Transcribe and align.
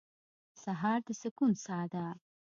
سهار 0.63 0.99
د 1.07 1.09
سکون 1.21 1.51
ساه 1.63 1.85
ده. 1.93 2.05